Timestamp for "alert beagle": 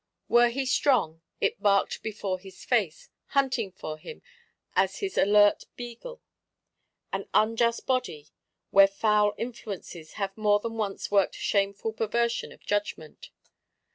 5.15-6.23